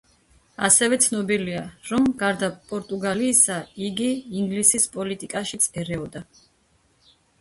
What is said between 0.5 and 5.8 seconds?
ასევე ცნობილია, რომ გარდა პორტუგალიისა, იგი ინგლისის პოლიტიკაშიც